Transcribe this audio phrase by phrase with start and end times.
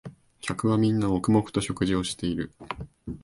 [0.41, 2.51] 客はみんな黙々と食事をしている